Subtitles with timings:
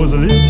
[0.00, 0.49] was a little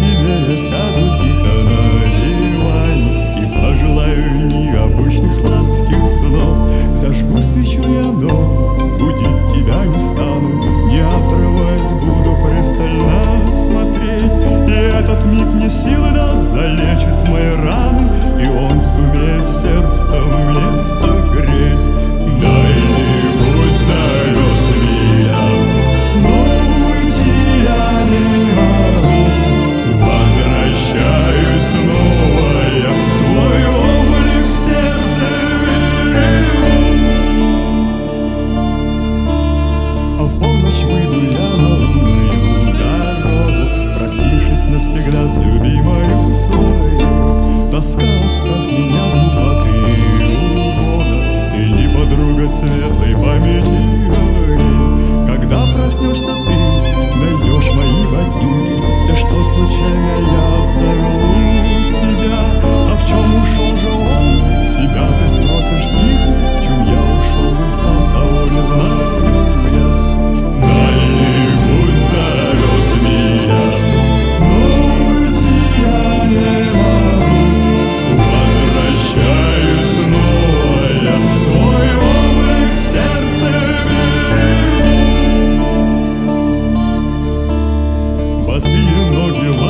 [89.36, 89.69] you.